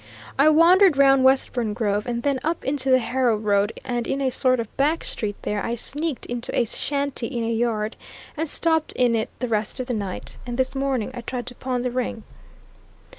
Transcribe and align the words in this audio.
I 0.39 0.49
wandered 0.49 0.97
round 0.97 1.23
Westbourne 1.25 1.73
Grove, 1.75 2.07
and 2.07 2.23
then 2.23 2.39
up 2.43 2.65
into 2.65 2.89
the 2.89 2.97
Harrow 2.97 3.37
Road, 3.37 3.79
and 3.85 4.07
in 4.07 4.19
a 4.19 4.31
sort 4.31 4.59
of 4.59 4.75
back 4.75 5.03
street 5.03 5.35
there 5.43 5.63
I 5.63 5.75
sneaked 5.75 6.25
into 6.25 6.51
a 6.57 6.65
shanty 6.65 7.27
in 7.27 7.43
a 7.43 7.53
yard, 7.53 7.97
and 8.35 8.49
stopped 8.49 8.93
in 8.93 9.13
it 9.13 9.29
the 9.37 9.47
rest 9.47 9.79
of 9.79 9.85
the 9.85 9.93
night. 9.93 10.39
And 10.43 10.57
this 10.57 10.73
morning 10.73 11.11
I 11.13 11.21
tried 11.21 11.45
to 11.45 11.55
pawn 11.55 11.83
the 11.83 11.91
ring." 11.91 12.23